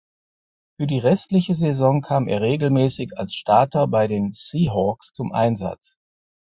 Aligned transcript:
Für 0.77 0.87
die 0.87 0.97
restliche 0.97 1.53
Saison 1.53 2.01
kam 2.01 2.27
er 2.27 2.41
regelmäßig 2.41 3.19
als 3.19 3.35
Starter 3.35 3.85
bei 3.87 4.07
den 4.07 4.33
Seahawks 4.33 5.13
zum 5.13 5.31
Einsatz. 5.31 5.99